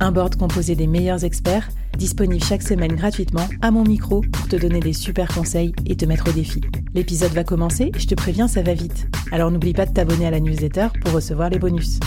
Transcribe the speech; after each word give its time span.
Un 0.00 0.12
board 0.12 0.36
composé 0.36 0.76
des 0.76 0.86
meilleurs 0.86 1.24
experts, 1.24 1.68
disponible 1.96 2.44
chaque 2.44 2.62
semaine 2.62 2.94
gratuitement 2.94 3.48
à 3.62 3.72
mon 3.72 3.82
micro 3.82 4.20
pour 4.20 4.46
te 4.46 4.54
donner 4.54 4.78
des 4.78 4.92
super 4.92 5.26
conseils 5.26 5.72
et 5.86 5.96
te 5.96 6.04
mettre 6.04 6.28
au 6.28 6.32
défi. 6.32 6.60
L'épisode 6.94 7.32
va 7.32 7.42
commencer 7.42 7.90
je 7.96 8.06
te 8.06 8.14
préviens, 8.14 8.46
ça 8.46 8.62
va 8.62 8.74
vite. 8.74 9.08
Alors 9.32 9.50
n'oublie 9.50 9.72
pas 9.72 9.86
de 9.86 9.92
t'abonner 9.92 10.26
à 10.26 10.30
la 10.30 10.38
newsletter 10.38 10.88
pour 11.02 11.12
recevoir 11.12 11.50
les 11.50 11.58
bonus. 11.58 11.98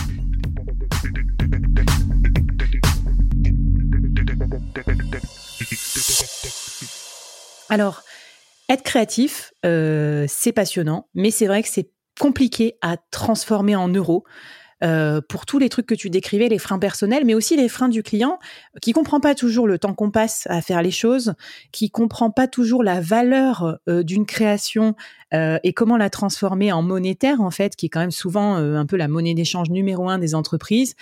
Alors, 7.68 8.02
être 8.70 8.82
créatif, 8.82 9.52
euh, 9.66 10.24
c'est 10.28 10.52
passionnant, 10.52 11.08
mais 11.14 11.30
c'est 11.30 11.46
vrai 11.46 11.62
que 11.62 11.68
c'est 11.68 11.90
compliqué 12.18 12.76
à 12.80 12.96
transformer 13.10 13.76
en 13.76 13.88
euros. 13.88 14.24
Euh, 14.82 15.20
pour 15.26 15.46
tous 15.46 15.58
les 15.58 15.68
trucs 15.68 15.86
que 15.86 15.94
tu 15.94 16.10
décrivais, 16.10 16.48
les 16.48 16.58
freins 16.58 16.78
personnels, 16.78 17.24
mais 17.24 17.34
aussi 17.34 17.56
les 17.56 17.68
freins 17.68 17.88
du 17.88 18.02
client, 18.02 18.38
qui 18.80 18.92
comprend 18.92 19.20
pas 19.20 19.34
toujours 19.34 19.66
le 19.66 19.78
temps 19.78 19.94
qu'on 19.94 20.10
passe 20.10 20.46
à 20.50 20.60
faire 20.60 20.82
les 20.82 20.90
choses, 20.90 21.34
qui 21.70 21.90
comprend 21.90 22.30
pas 22.30 22.48
toujours 22.48 22.82
la 22.82 23.00
valeur 23.00 23.78
euh, 23.88 24.02
d'une 24.02 24.26
création 24.26 24.94
euh, 25.34 25.58
et 25.62 25.72
comment 25.72 25.96
la 25.96 26.10
transformer 26.10 26.72
en 26.72 26.82
monétaire 26.82 27.40
en 27.40 27.50
fait, 27.50 27.76
qui 27.76 27.86
est 27.86 27.88
quand 27.88 28.00
même 28.00 28.10
souvent 28.10 28.56
un 28.56 28.86
peu 28.86 28.96
la 28.96 29.08
monnaie 29.08 29.34
d'échange 29.34 29.70
numéro 29.70 30.08
un 30.08 30.18
des 30.18 30.34
entreprises. 30.34 30.94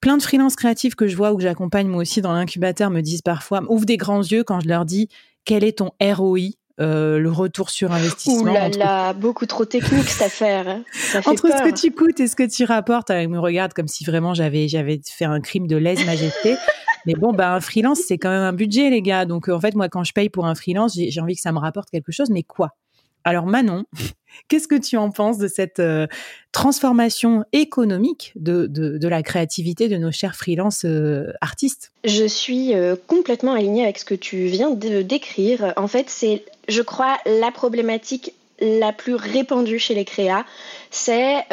Plein 0.00 0.16
de 0.16 0.22
freelances 0.22 0.56
créatifs 0.56 0.94
que 0.94 1.06
je 1.06 1.16
vois 1.16 1.32
ou 1.32 1.36
que 1.36 1.42
j'accompagne 1.42 1.88
moi 1.88 2.02
aussi 2.02 2.20
dans 2.20 2.32
l'incubateur 2.32 2.90
me 2.90 3.00
disent 3.00 3.22
parfois, 3.22 3.62
ouvrent 3.68 3.86
des 3.86 3.96
grands 3.96 4.22
yeux 4.22 4.44
quand 4.44 4.60
je 4.60 4.68
leur 4.68 4.84
dis 4.84 5.08
quel 5.44 5.64
est 5.64 5.78
ton 5.78 5.92
ROI 6.00 6.50
euh, 6.80 7.18
le 7.18 7.30
retour 7.30 7.70
sur 7.70 7.92
investissement. 7.92 8.50
Ouh 8.50 8.54
là 8.54 8.68
là, 8.68 9.12
beaucoup 9.12 9.46
trop 9.46 9.64
technique 9.64 10.08
cette 10.08 10.26
affaire. 10.26 10.68
Hein. 10.68 10.82
entre 11.24 11.48
ce 11.48 11.62
que 11.62 11.74
tu 11.74 11.92
coûtes 11.92 12.18
et 12.18 12.26
ce 12.26 12.34
que 12.34 12.48
tu 12.48 12.64
rapportes, 12.64 13.10
elle 13.10 13.28
me 13.28 13.38
regarde 13.38 13.72
comme 13.72 13.86
si 13.86 14.04
vraiment 14.04 14.34
j'avais 14.34 14.66
j'avais 14.66 15.00
fait 15.08 15.24
un 15.24 15.40
crime 15.40 15.66
de 15.66 15.76
lèse-majesté. 15.76 16.56
Mais 17.06 17.14
bon, 17.14 17.32
bah 17.32 17.52
un 17.52 17.60
freelance, 17.60 18.00
c'est 18.08 18.18
quand 18.18 18.30
même 18.30 18.42
un 18.42 18.52
budget, 18.52 18.90
les 18.90 19.02
gars. 19.02 19.26
Donc 19.26 19.48
en 19.48 19.60
fait, 19.60 19.74
moi, 19.74 19.88
quand 19.88 20.04
je 20.04 20.12
paye 20.12 20.30
pour 20.30 20.46
un 20.46 20.54
freelance, 20.54 20.94
j'ai 20.96 21.20
envie 21.20 21.34
que 21.34 21.40
ça 21.42 21.52
me 21.52 21.58
rapporte 21.58 21.90
quelque 21.90 22.12
chose. 22.12 22.30
Mais 22.30 22.42
quoi? 22.42 22.70
Alors 23.24 23.46
Manon, 23.46 23.84
qu'est-ce 24.48 24.68
que 24.68 24.74
tu 24.74 24.96
en 24.96 25.10
penses 25.10 25.38
de 25.38 25.48
cette 25.48 25.80
euh, 25.80 26.06
transformation 26.52 27.44
économique 27.52 28.32
de, 28.36 28.66
de, 28.66 29.08
la 29.08 29.22
créativité 29.22 29.88
de 29.88 29.96
nos 29.96 30.12
chers 30.12 30.36
freelance 30.36 30.84
euh, 30.84 31.32
artistes? 31.40 31.92
Je 32.04 32.24
suis 32.24 32.74
euh, 32.74 32.96
complètement 33.06 33.52
alignée 33.52 33.84
avec 33.84 33.98
ce 33.98 34.04
que 34.04 34.14
tu 34.14 34.46
viens 34.46 34.70
de 34.70 35.02
décrire. 35.02 35.72
En 35.76 35.88
fait, 35.88 36.08
c'est, 36.08 36.44
je 36.68 36.82
crois, 36.82 37.16
la 37.26 37.50
problématique 37.50 38.34
la 38.60 38.92
plus 38.92 39.14
répandue 39.14 39.80
chez 39.80 39.94
les 39.94 40.04
créas, 40.04 40.44
c'est 40.90 41.44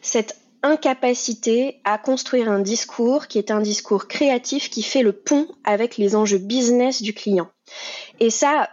cette 0.00 0.38
incapacité 0.64 1.76
à 1.84 1.98
construire 1.98 2.50
un 2.50 2.58
discours 2.58 3.28
qui 3.28 3.38
est 3.38 3.50
un 3.50 3.60
discours 3.60 4.08
créatif 4.08 4.70
qui 4.70 4.82
fait 4.82 5.02
le 5.02 5.12
pont 5.12 5.46
avec 5.62 5.98
les 5.98 6.16
enjeux 6.16 6.38
business 6.38 7.02
du 7.02 7.12
client. 7.12 7.50
Et 8.20 8.30
ça, 8.30 8.68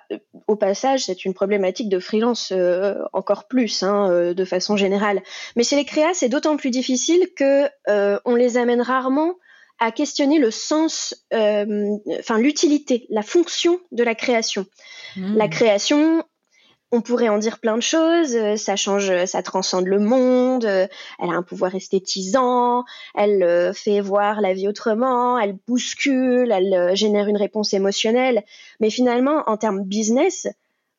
au 0.48 0.56
passage, 0.56 1.06
c'est 1.06 1.26
une 1.26 1.34
problématique 1.34 1.90
de 1.90 2.00
freelance 2.00 2.52
euh, 2.52 2.96
encore 3.14 3.48
plus, 3.48 3.84
hein, 3.84 4.10
euh, 4.12 4.34
de 4.34 4.46
façon 4.46 4.78
générale. 4.78 5.22
Mais 5.56 5.64
chez 5.64 5.76
les 5.76 5.86
créas, 5.86 6.14
c'est 6.14 6.30
d'autant 6.30 6.58
plus 6.58 6.70
difficile 6.70 7.28
que 7.36 7.68
euh, 7.90 8.20
on 8.26 8.36
les 8.36 8.58
amène 8.58 8.82
rarement 8.82 9.36
à 9.80 9.92
questionner 9.92 10.38
le 10.38 10.52
sens, 10.52 11.26
enfin 11.32 12.38
l'utilité, 12.38 13.08
la 13.10 13.24
fonction 13.24 13.80
de 13.92 14.04
la 14.04 14.14
création. 14.14 14.68
Mmh. 15.16 15.36
La 15.36 15.48
création, 15.48 16.24
on 16.92 17.02
pourrait 17.02 17.30
en 17.30 17.38
dire 17.38 17.60
plein 17.60 17.76
de 17.76 17.82
choses. 17.82 18.36
Euh, 18.36 18.58
ça 18.58 18.76
change, 18.76 19.26
ça 19.26 19.42
transcende 19.42 19.88
le 19.88 20.00
monde. 20.00 20.66
Euh, 20.66 20.88
elle 21.20 21.30
a 21.30 21.34
un 21.34 21.44
pouvoir 21.44 21.74
esthétisant. 21.74 22.84
Elle 23.16 23.44
euh, 23.44 23.74
fait 23.74 24.02
voir 24.02 24.42
la 24.42 24.54
vie 24.54 24.68
autrement. 24.68 25.40
Elle 25.40 25.56
bouscule. 25.68 26.52
Elle 26.52 26.96
génère 26.96 27.28
une 27.28 27.38
réponse 27.38 27.74
émotionnelle. 27.74 28.44
Mais 28.80 28.90
finalement, 28.90 29.44
en 29.48 29.56
termes 29.56 29.84
business, 29.84 30.48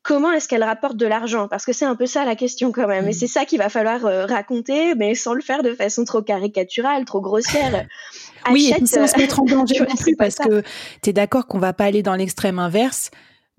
comment 0.02 0.32
est-ce 0.32 0.48
qu'elle 0.48 0.64
rapporte 0.64 0.96
de 0.96 1.06
l'argent? 1.06 1.46
Parce 1.46 1.66
que 1.66 1.74
c'est 1.74 1.84
un 1.84 1.94
peu 1.94 2.06
ça 2.06 2.24
la 2.24 2.36
question 2.36 2.72
quand 2.72 2.86
même. 2.86 3.06
Et 3.06 3.10
mm. 3.10 3.14
c'est 3.14 3.26
ça 3.26 3.44
qu'il 3.44 3.58
va 3.58 3.68
falloir 3.68 4.00
raconter, 4.28 4.94
mais 4.94 5.14
sans 5.14 5.34
le 5.34 5.42
faire 5.42 5.62
de 5.62 5.74
façon 5.74 6.04
trop 6.04 6.22
caricaturale, 6.22 7.04
trop 7.04 7.20
grossière. 7.20 7.86
oui, 8.50 8.72
et 8.74 8.86
sans 8.86 9.06
se 9.06 9.18
mettre 9.18 9.40
en 9.40 9.44
danger 9.46 9.80
non 9.80 9.96
plus, 9.96 10.16
parce 10.16 10.36
que 10.36 10.62
tu 11.02 11.10
es 11.10 11.12
d'accord 11.12 11.46
qu'on 11.46 11.58
va 11.58 11.74
pas 11.74 11.84
aller 11.84 12.02
dans 12.02 12.14
l'extrême 12.14 12.58
inverse? 12.58 13.10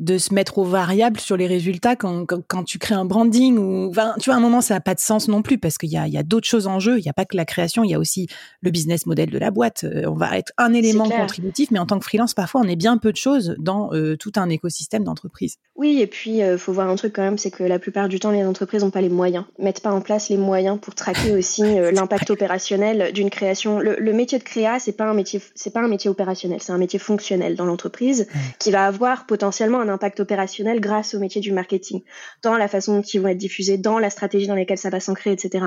De 0.03 0.17
se 0.17 0.33
mettre 0.33 0.57
aux 0.57 0.65
variables 0.65 1.19
sur 1.19 1.37
les 1.37 1.47
résultats 1.47 1.95
quand, 1.95 2.25
quand, 2.25 2.63
tu 2.63 2.77
crées 2.77 2.95
un 2.95 3.05
branding 3.05 3.57
ou 3.57 3.89
tu 4.19 4.25
vois 4.25 4.33
à 4.33 4.37
un 4.37 4.41
moment 4.41 4.59
ça 4.59 4.73
n'a 4.73 4.81
pas 4.81 4.95
de 4.95 4.99
sens 4.99 5.29
non 5.29 5.41
plus 5.41 5.57
parce 5.57 5.77
qu'il 5.77 5.89
y 5.89 5.97
a, 5.97 6.07
y 6.07 6.17
a 6.17 6.23
d'autres 6.23 6.47
choses 6.47 6.67
en 6.67 6.79
jeu. 6.79 6.99
Il 6.99 7.03
n'y 7.03 7.09
a 7.09 7.13
pas 7.13 7.23
que 7.23 7.37
la 7.37 7.45
création 7.45 7.83
il 7.83 7.91
y 7.91 7.93
a 7.93 7.99
aussi 7.99 8.27
le 8.61 8.71
business 8.71 9.05
model 9.05 9.29
de 9.29 9.37
la 9.37 9.49
boîte. 9.49 9.85
Euh, 9.85 10.03
on 10.07 10.15
va 10.15 10.37
être 10.37 10.51
un 10.57 10.73
élément 10.73 11.09
contributif 11.09 11.71
mais 11.71 11.79
en 11.79 11.85
tant 11.85 11.99
que 11.99 12.05
freelance 12.05 12.33
parfois 12.33 12.61
on 12.61 12.67
est 12.67 12.75
bien 12.75 12.97
peu 12.97 13.11
de 13.11 13.17
choses 13.17 13.55
dans 13.59 13.93
euh, 13.93 14.17
tout 14.17 14.33
un 14.35 14.49
écosystème 14.49 15.05
d'entreprise. 15.05 15.55
Oui 15.77 16.01
et 16.01 16.07
puis 16.07 16.37
il 16.37 16.43
euh, 16.43 16.57
faut 16.57 16.73
voir 16.73 16.89
un 16.89 16.95
truc 16.97 17.13
quand 17.13 17.23
même 17.23 17.37
c'est 17.37 17.51
que 17.51 17.63
la 17.63 17.79
plupart 17.79 18.09
du 18.09 18.19
temps 18.19 18.31
les 18.31 18.43
entreprises 18.43 18.83
n'ont 18.83 18.91
pas 18.91 19.01
les 19.01 19.09
moyens 19.09 19.45
mettent 19.57 19.81
pas 19.81 19.91
en 19.91 20.01
place 20.01 20.27
les 20.27 20.37
moyens 20.37 20.79
pour 20.81 20.95
traquer 20.95 21.31
aussi 21.37 21.63
l'impact 21.63 22.29
opérationnel 22.29 23.13
d'une 23.13 23.29
création. 23.29 23.79
Le, 23.79 24.13
métier 24.13 24.37
de 24.37 24.43
créa 24.43 24.79
c'est 24.79 24.91
pas 24.91 25.05
un 25.05 25.13
métier 25.13 25.41
c'est 25.55 25.71
pas 25.71 25.81
un 25.81 25.87
métier 25.87 26.09
opérationnel 26.09 26.59
c'est 26.61 26.73
un 26.73 26.77
métier 26.77 26.99
fonctionnel 26.99 27.55
dans 27.55 27.65
l'entreprise 27.65 28.27
qui 28.59 28.69
va 28.69 28.85
avoir 28.85 29.25
potentiellement 29.25 29.79
un 29.79 29.92
impact 29.93 30.19
opérationnel 30.19 30.79
grâce 30.79 31.13
au 31.13 31.19
métier 31.19 31.39
du 31.39 31.51
marketing, 31.51 32.01
dans 32.41 32.57
la 32.57 32.67
façon 32.67 32.97
dont 32.97 33.01
ils 33.01 33.21
vont 33.21 33.29
être 33.29 33.37
diffusés, 33.37 33.77
dans 33.77 33.99
la 33.99 34.09
stratégie 34.09 34.47
dans 34.47 34.55
laquelle 34.55 34.77
ça 34.77 34.89
va 34.89 34.99
s'ancrer, 34.99 35.31
etc. 35.31 35.65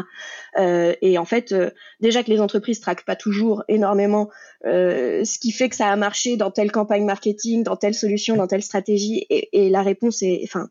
Euh, 0.58 0.94
et 1.00 1.18
en 1.18 1.24
fait, 1.24 1.52
euh, 1.52 1.70
déjà 2.00 2.22
que 2.22 2.30
les 2.30 2.40
entreprises 2.40 2.80
traquent 2.80 3.04
pas 3.04 3.16
toujours 3.16 3.64
énormément 3.68 4.28
euh, 4.66 5.24
ce 5.24 5.38
qui 5.38 5.52
fait 5.52 5.68
que 5.68 5.76
ça 5.76 5.88
a 5.88 5.96
marché 5.96 6.36
dans 6.36 6.50
telle 6.50 6.72
campagne 6.72 7.04
marketing, 7.04 7.62
dans 7.62 7.76
telle 7.76 7.94
solution, 7.94 8.36
dans 8.36 8.46
telle 8.46 8.62
stratégie, 8.62 9.26
et, 9.30 9.70
la 9.70 9.82
réponse 9.82 10.22
est, 10.22 10.40
enfin, 10.44 10.68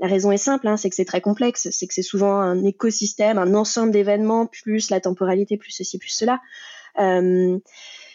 la 0.00 0.06
raison 0.06 0.32
est 0.32 0.36
simple, 0.36 0.66
hein, 0.68 0.76
c'est 0.76 0.88
que 0.88 0.96
c'est 0.96 1.04
très 1.04 1.20
complexe, 1.20 1.68
c'est 1.70 1.86
que 1.86 1.94
c'est 1.94 2.02
souvent 2.02 2.40
un 2.40 2.64
écosystème, 2.64 3.38
un 3.38 3.54
ensemble 3.54 3.92
d'événements, 3.92 4.46
plus 4.46 4.90
la 4.90 5.00
temporalité, 5.00 5.56
plus 5.56 5.72
ceci, 5.72 5.98
plus 5.98 6.10
cela. 6.10 6.40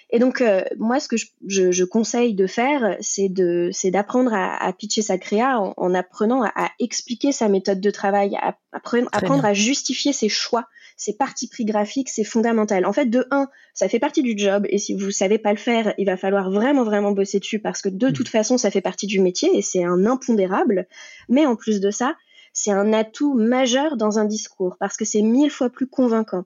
Et 0.10 0.20
donc, 0.20 0.40
euh, 0.40 0.62
moi, 0.78 1.00
ce 1.00 1.10
que 1.10 1.18
je, 1.18 1.84
conseille 1.84 2.34
de 2.34 2.48
faire, 2.48 2.96
c'est 3.02 3.28
de, 3.28 3.70
c'est 3.74 3.92
d'apprendre 3.92 4.32
à, 4.34 4.72
pitcher 4.72 5.02
sa 5.02 5.18
créa 5.18 5.60
en, 5.60 5.94
apprenant 5.94 6.44
à, 6.44 6.70
expliquer 6.80 7.34
sa 7.34 7.50
méthode 7.50 7.82
de 7.82 7.92
travail, 7.92 8.38
à, 8.42 8.58
apprendre, 8.72 9.44
à 9.44 9.54
justifier 9.54 10.14
ses 10.14 10.30
choix, 10.30 10.66
ses 10.96 11.14
parties 11.14 11.50
pris 11.50 11.66
graphiques, 11.66 12.10
c'est 12.10 12.24
fondamental. 12.24 12.86
En 12.86 12.94
fait, 12.94 13.08
de 13.08 13.28
un, 13.32 13.50
ça 13.74 13.90
fait 13.90 14.00
partie 14.00 14.24
du 14.24 14.38
job, 14.38 14.66
et 14.70 14.78
si 14.78 14.94
vous 14.94 15.12
savez 15.12 15.38
pas 15.40 15.52
le 15.52 15.58
faire, 15.60 15.94
il 15.98 16.06
va 16.06 16.16
falloir 16.16 16.50
vraiment, 16.52 16.86
vraiment 16.86 17.12
bosser 17.12 17.40
dessus 17.40 17.60
parce 17.60 17.82
que 17.82 17.90
de 17.90 18.08
mm. 18.08 18.14
toute 18.14 18.30
façon, 18.30 18.58
ça 18.58 18.72
fait 18.72 18.82
partie 18.82 19.08
du 19.08 19.20
métier 19.20 19.50
et 19.58 19.62
c'est 19.62 19.84
un 19.84 20.06
impondérable. 20.06 20.88
Mais 21.28 21.46
en 21.46 21.58
plus 21.58 21.82
de 21.82 21.92
ça, 21.92 22.16
c'est 22.54 22.72
un 22.72 22.94
atout 22.94 23.36
majeur 23.36 23.98
dans 23.98 24.20
un 24.20 24.26
discours 24.26 24.78
parce 24.80 24.96
que 24.96 25.06
c'est 25.06 25.22
mille 25.22 25.52
fois 25.52 25.70
plus 25.70 25.86
convaincant. 25.86 26.46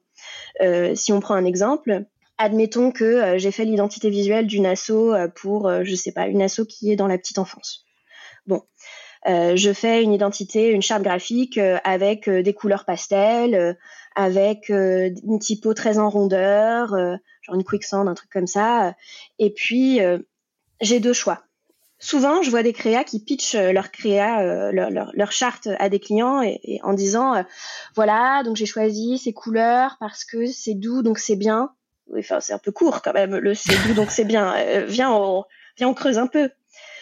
Euh, 0.62 0.94
si 0.96 1.14
on 1.14 1.20
prend 1.20 1.36
un 1.36 1.46
exemple, 1.46 2.06
admettons 2.42 2.92
que 2.92 3.04
euh, 3.04 3.38
j'ai 3.38 3.52
fait 3.52 3.66
l'identité 3.66 4.10
visuelle 4.10 4.48
d'une 4.48 4.66
asso 4.66 4.90
euh, 4.90 5.28
pour, 5.28 5.68
euh, 5.68 5.84
je 5.84 5.94
sais 5.96 6.12
pas, 6.12 6.28
une 6.28 6.42
asso 6.42 6.66
qui 6.68 6.92
est 6.92 6.96
dans 6.96 7.08
la 7.08 7.20
petite 7.20 7.38
enfance. 7.38 7.86
Bon, 8.48 8.64
je 9.28 9.72
fais 9.72 10.02
une 10.02 10.14
identité, 10.14 10.70
une 10.70 10.82
charte 10.82 11.04
graphique 11.04 11.60
avec 11.84 12.28
des 12.28 12.54
couleurs 12.56 12.86
pastel, 12.86 13.78
avec 14.16 14.70
une 14.70 15.38
typo 15.40 15.76
très 15.76 16.00
en 16.00 16.10
rondeur, 16.10 16.90
genre 17.42 17.56
une 17.56 17.64
quicksand, 17.64 18.08
un 18.08 18.16
truc 18.16 18.32
comme 18.32 18.48
ça. 18.48 18.96
Et 19.38 19.52
puis, 19.52 20.00
j'ai 20.82 21.00
deux 21.00 21.14
choix. 21.14 21.44
souvent, 22.00 22.42
je 22.42 22.50
vois 22.50 22.64
des 22.64 22.74
créas 22.74 23.04
qui 23.04 23.24
pitchent 23.24 23.54
leur 23.54 23.92
créa, 23.92 24.72
leur, 24.72 25.32
charte 25.32 25.70
à 25.78 25.88
des 25.88 26.00
clients 26.00 26.42
et, 26.42 26.80
en 26.82 26.94
disant 26.94 27.46
voilà, 27.94 28.42
donc 28.44 28.56
j'ai 28.56 28.66
choisi 28.66 29.20
ces 29.20 29.34
couleurs 29.34 29.98
parce 30.00 30.26
que 30.26 30.48
c'est 30.48 30.74
doux, 30.74 31.04
donc 31.04 31.20
c'est 31.20 31.36
bien. 31.36 31.76
Enfin, 32.18 32.40
c'est 32.40 32.54
un 32.54 32.60
peu 32.60 32.72
court 32.72 33.02
quand 33.02 33.14
même. 33.14 33.36
Le 33.36 33.54
c'est 33.54 33.76
doux, 33.88 33.94
donc 33.94 34.12
c'est 34.12 34.26
bien. 34.26 34.56
viens, 34.86 35.12
on, 35.12 35.44
viens, 35.78 35.88
on 35.88 35.94
creuse 35.94 36.18
un 36.18 36.28
peu. 36.28 36.50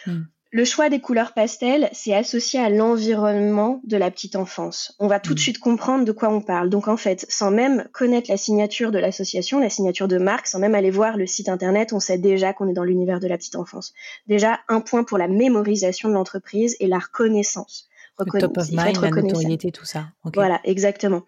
Hmm. 0.06 0.24
Le 0.52 0.66
choix 0.66 0.90
des 0.90 1.00
couleurs 1.00 1.34
pastel, 1.34 1.90
c'est 1.94 2.16
associé 2.16 2.60
à 2.60 2.72
l'environnement 2.72 3.82
de 3.84 3.98
la 3.98 4.10
petite 4.10 4.36
enfance. 4.36 4.96
On 4.98 5.06
va 5.06 5.20
tout 5.20 5.36
de 5.36 5.40
mm. 5.40 5.44
suite 5.44 5.60
comprendre 5.60 6.06
de 6.06 6.12
quoi 6.12 6.30
on 6.30 6.42
parle. 6.42 6.72
Donc 6.72 6.88
en 6.88 6.98
fait, 6.98 7.28
sans 7.30 7.52
même 7.52 7.88
connaître 7.92 8.32
la 8.32 8.38
signature 8.38 8.90
de 8.90 8.98
l'association, 8.98 9.60
la 9.60 9.70
signature 9.70 10.08
de 10.08 10.18
marque, 10.18 10.48
sans 10.48 10.58
même 10.58 10.74
aller 10.74 10.90
voir 10.90 11.18
le 11.18 11.28
site 11.28 11.50
internet, 11.50 11.94
on 11.94 12.00
sait 12.00 12.18
déjà 12.18 12.52
qu'on 12.54 12.68
est 12.68 12.74
dans 12.74 12.84
l'univers 12.84 13.20
de 13.20 13.28
la 13.28 13.38
petite 13.38 13.58
enfance. 13.58 13.94
Déjà, 14.26 14.60
un 14.70 14.82
point 14.82 15.04
pour 15.04 15.20
la 15.20 15.28
mémorisation 15.28 16.10
de 16.10 16.16
l'entreprise 16.16 16.76
et 16.80 16.88
la 16.88 16.98
reconnaissance 16.98 17.88
top 18.26 18.58
of 18.58 18.72
mind, 18.72 19.02
la 19.02 19.10
notoriété, 19.10 19.72
tout 19.72 19.86
ça. 19.86 20.08
Voilà, 20.34 20.60
exactement. 20.64 21.24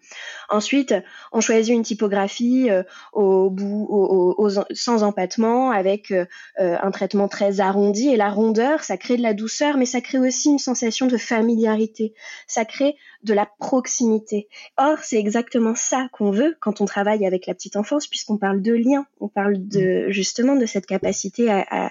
Ensuite, 0.48 0.94
on 1.32 1.40
choisit 1.40 1.74
une 1.74 1.82
typographie 1.82 2.70
euh, 2.70 2.82
au 3.12 3.50
bout, 3.50 3.86
au, 3.90 4.48
sans 4.72 5.02
empattement, 5.02 5.70
avec 5.70 6.10
euh, 6.10 6.26
euh, 6.60 6.76
un 6.80 6.90
traitement 6.90 7.28
très 7.28 7.60
arrondi. 7.60 8.08
Et 8.08 8.16
la 8.16 8.30
rondeur, 8.30 8.84
ça 8.84 8.96
crée 8.96 9.16
de 9.16 9.22
la 9.22 9.34
douceur, 9.34 9.76
mais 9.76 9.86
ça 9.86 10.00
crée 10.00 10.18
aussi 10.18 10.50
une 10.50 10.58
sensation 10.58 11.06
de 11.06 11.16
familiarité. 11.16 12.14
Ça 12.46 12.64
crée 12.64 12.96
de 13.22 13.34
la 13.34 13.48
proximité. 13.58 14.48
Or, 14.76 14.98
c'est 15.02 15.18
exactement 15.18 15.74
ça 15.74 16.08
qu'on 16.12 16.30
veut 16.30 16.56
quand 16.60 16.80
on 16.80 16.84
travaille 16.84 17.26
avec 17.26 17.46
la 17.46 17.54
petite 17.54 17.76
enfance, 17.76 18.06
puisqu'on 18.06 18.38
parle 18.38 18.62
de 18.62 18.72
lien. 18.72 19.06
On 19.20 19.28
parle 19.28 19.54
de 19.58 20.08
mm. 20.08 20.10
justement 20.10 20.56
de 20.56 20.66
cette 20.66 20.86
capacité 20.86 21.50
à, 21.50 21.88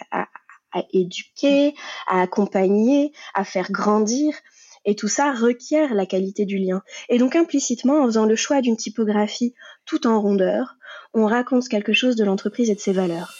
à 0.73 0.83
éduquer, 0.93 1.75
à 2.07 2.21
accompagner, 2.21 3.11
à 3.33 3.43
faire 3.43 3.71
grandir. 3.71 4.33
Et 4.85 4.95
tout 4.95 5.07
ça 5.07 5.31
requiert 5.31 5.93
la 5.93 6.05
qualité 6.05 6.45
du 6.45 6.57
lien. 6.57 6.81
Et 7.09 7.17
donc 7.17 7.35
implicitement, 7.35 8.01
en 8.01 8.05
faisant 8.05 8.25
le 8.25 8.35
choix 8.35 8.61
d'une 8.61 8.77
typographie 8.77 9.53
tout 9.85 10.07
en 10.07 10.19
rondeur, 10.21 10.75
on 11.13 11.25
raconte 11.25 11.67
quelque 11.67 11.93
chose 11.93 12.15
de 12.15 12.23
l'entreprise 12.23 12.69
et 12.69 12.75
de 12.75 12.79
ses 12.79 12.93
valeurs. 12.93 13.33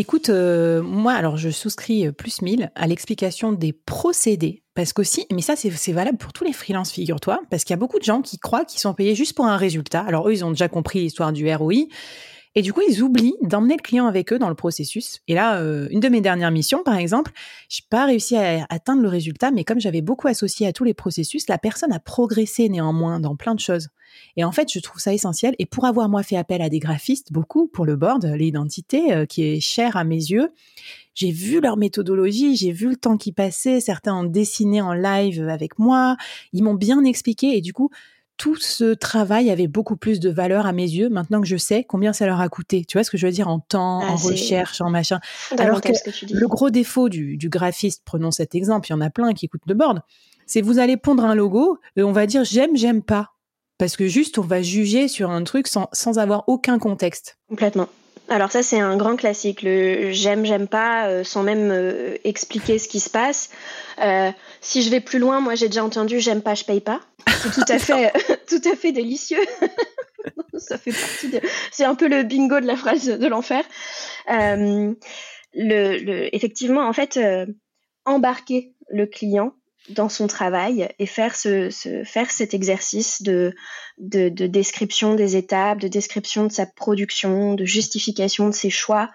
Écoute, 0.00 0.28
euh, 0.28 0.80
moi, 0.80 1.12
alors 1.12 1.36
je 1.36 1.50
souscris 1.50 2.06
euh, 2.06 2.12
plus 2.12 2.40
1000 2.40 2.70
à 2.76 2.86
l'explication 2.86 3.50
des 3.50 3.72
procédés, 3.72 4.62
parce 4.76 4.92
qu'aussi, 4.92 5.26
mais 5.32 5.42
ça 5.42 5.56
c'est 5.56 5.90
valable 5.90 6.18
pour 6.18 6.32
tous 6.32 6.44
les 6.44 6.52
freelances, 6.52 6.92
figure-toi, 6.92 7.40
parce 7.50 7.64
qu'il 7.64 7.72
y 7.72 7.74
a 7.74 7.78
beaucoup 7.78 7.98
de 7.98 8.04
gens 8.04 8.22
qui 8.22 8.38
croient 8.38 8.64
qu'ils 8.64 8.78
sont 8.78 8.94
payés 8.94 9.16
juste 9.16 9.34
pour 9.34 9.46
un 9.46 9.56
résultat. 9.56 10.02
Alors 10.02 10.28
eux, 10.28 10.32
ils 10.32 10.44
ont 10.44 10.50
déjà 10.50 10.68
compris 10.68 11.00
l'histoire 11.00 11.32
du 11.32 11.52
ROI, 11.52 11.88
et 12.54 12.62
du 12.62 12.72
coup, 12.72 12.80
ils 12.88 13.02
oublient 13.02 13.36
d'emmener 13.42 13.76
le 13.76 13.82
client 13.82 14.06
avec 14.06 14.32
eux 14.32 14.38
dans 14.38 14.48
le 14.48 14.54
processus. 14.54 15.20
Et 15.28 15.34
là, 15.34 15.60
euh, 15.60 15.88
une 15.90 16.00
de 16.00 16.08
mes 16.08 16.20
dernières 16.20 16.50
missions, 16.50 16.82
par 16.82 16.96
exemple, 16.96 17.32
je 17.68 17.80
n'ai 17.80 17.86
pas 17.90 18.06
réussi 18.06 18.36
à 18.36 18.66
atteindre 18.70 19.02
le 19.02 19.08
résultat, 19.08 19.50
mais 19.50 19.64
comme 19.64 19.80
j'avais 19.80 20.00
beaucoup 20.00 20.28
associé 20.28 20.66
à 20.66 20.72
tous 20.72 20.84
les 20.84 20.94
processus, 20.94 21.48
la 21.48 21.58
personne 21.58 21.92
a 21.92 22.00
progressé 22.00 22.68
néanmoins 22.68 23.20
dans 23.20 23.36
plein 23.36 23.54
de 23.54 23.60
choses. 23.60 23.88
Et 24.36 24.44
en 24.44 24.52
fait, 24.52 24.72
je 24.72 24.78
trouve 24.80 25.00
ça 25.00 25.12
essentiel. 25.12 25.54
Et 25.58 25.66
pour 25.66 25.84
avoir 25.84 26.08
moi 26.08 26.22
fait 26.22 26.36
appel 26.36 26.62
à 26.62 26.68
des 26.68 26.78
graphistes, 26.78 27.32
beaucoup 27.32 27.66
pour 27.66 27.84
le 27.84 27.96
board, 27.96 28.24
l'identité, 28.24 29.12
euh, 29.12 29.26
qui 29.26 29.44
est 29.44 29.60
chère 29.60 29.96
à 29.96 30.04
mes 30.04 30.16
yeux, 30.16 30.50
j'ai 31.14 31.32
vu 31.32 31.60
leur 31.60 31.76
méthodologie, 31.76 32.54
j'ai 32.56 32.70
vu 32.70 32.88
le 32.90 32.96
temps 32.96 33.16
qui 33.16 33.32
passait. 33.32 33.80
Certains 33.80 34.14
ont 34.14 34.24
dessiné 34.24 34.80
en 34.80 34.92
live 34.92 35.48
avec 35.48 35.78
moi. 35.78 36.16
Ils 36.52 36.62
m'ont 36.62 36.74
bien 36.74 37.02
expliqué. 37.04 37.56
Et 37.56 37.60
du 37.60 37.72
coup, 37.72 37.90
tout 38.38 38.56
ce 38.56 38.94
travail 38.94 39.50
avait 39.50 39.66
beaucoup 39.66 39.96
plus 39.96 40.20
de 40.20 40.30
valeur 40.30 40.64
à 40.64 40.72
mes 40.72 40.84
yeux 40.84 41.08
maintenant 41.08 41.40
que 41.40 41.46
je 41.46 41.56
sais 41.56 41.84
combien 41.84 42.12
ça 42.12 42.24
leur 42.24 42.40
a 42.40 42.48
coûté. 42.48 42.84
Tu 42.86 42.96
vois 42.96 43.04
ce 43.04 43.10
que 43.10 43.18
je 43.18 43.26
veux 43.26 43.32
dire? 43.32 43.48
En 43.48 43.58
temps, 43.58 44.00
ah, 44.00 44.12
en 44.12 44.16
recherche, 44.16 44.80
en 44.80 44.88
machin. 44.88 45.18
Alors 45.58 45.80
que, 45.80 45.88
le 46.32 46.46
gros 46.46 46.70
défaut 46.70 47.08
du, 47.08 47.36
graphiste, 47.48 48.02
prenons 48.04 48.30
cet 48.30 48.54
exemple, 48.54 48.88
il 48.88 48.92
y 48.92 48.94
en 48.94 49.00
a 49.00 49.10
plein 49.10 49.34
qui 49.34 49.48
coûtent 49.48 49.66
de 49.66 49.74
board, 49.74 50.00
c'est 50.46 50.62
vous 50.62 50.78
allez 50.78 50.96
pondre 50.96 51.24
un 51.24 51.34
logo 51.34 51.78
et 51.96 52.02
on 52.02 52.12
va 52.12 52.26
dire 52.26 52.44
j'aime, 52.44 52.76
j'aime 52.76 53.02
pas. 53.02 53.32
Parce 53.76 53.96
que 53.96 54.08
juste, 54.08 54.38
on 54.38 54.42
va 54.42 54.62
juger 54.62 55.06
sur 55.06 55.30
un 55.30 55.44
truc 55.44 55.68
sans, 55.68 55.88
sans 55.92 56.18
avoir 56.18 56.44
aucun 56.48 56.78
contexte. 56.78 57.38
Complètement. 57.48 57.88
Alors 58.30 58.52
ça, 58.52 58.62
c'est 58.62 58.78
un 58.78 58.96
grand 58.96 59.16
classique, 59.16 59.62
le 59.62 60.12
j'aime, 60.12 60.44
j'aime 60.44 60.68
pas, 60.68 61.08
euh, 61.08 61.24
sans 61.24 61.42
même 61.42 61.70
euh, 61.70 62.16
expliquer 62.24 62.78
ce 62.78 62.86
qui 62.86 63.00
se 63.00 63.08
passe. 63.08 63.50
Euh, 64.02 64.30
si 64.60 64.82
je 64.82 64.90
vais 64.90 65.00
plus 65.00 65.18
loin, 65.18 65.40
moi 65.40 65.54
j'ai 65.54 65.68
déjà 65.68 65.82
entendu 65.82 66.20
j'aime 66.20 66.42
pas, 66.42 66.54
je 66.54 66.64
paye 66.64 66.80
pas. 66.80 67.00
C'est 67.42 67.52
tout 67.52 67.72
à 67.72 67.78
fait, 67.78 68.12
tout 68.48 68.60
à 68.70 68.76
fait 68.76 68.92
délicieux. 68.92 69.40
ça 70.58 70.76
fait 70.76 70.92
partie 70.92 71.28
de... 71.30 71.40
C'est 71.72 71.84
un 71.84 71.94
peu 71.94 72.06
le 72.06 72.22
bingo 72.22 72.60
de 72.60 72.66
la 72.66 72.76
phrase 72.76 73.06
de 73.06 73.26
l'enfer. 73.26 73.64
le, 74.28 74.94
le, 75.54 76.34
effectivement, 76.34 76.86
en 76.86 76.92
fait, 76.92 77.18
embarquer 78.04 78.74
le 78.90 79.06
client 79.06 79.54
dans 79.90 80.08
son 80.08 80.26
travail 80.26 80.88
et 80.98 81.06
faire, 81.06 81.34
ce, 81.34 81.70
faire 82.04 82.30
cet 82.30 82.52
exercice 82.54 83.22
de, 83.22 83.54
de, 83.98 84.28
description 84.28 85.14
des 85.14 85.36
étapes, 85.36 85.80
de 85.80 85.88
description 85.88 86.44
de 86.44 86.52
sa 86.52 86.66
production, 86.66 87.54
de 87.54 87.64
justification 87.64 88.48
de 88.48 88.54
ses 88.54 88.70
choix, 88.70 89.10